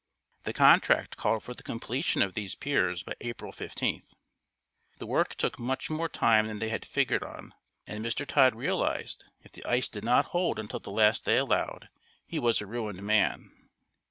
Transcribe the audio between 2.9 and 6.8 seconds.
by April 15. The work took much more time than they